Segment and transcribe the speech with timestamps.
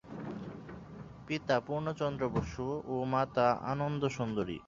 [1.27, 4.57] পিতা পূর্ণচন্দ্র বসু ও মাতা আনন্দসুন্দরী।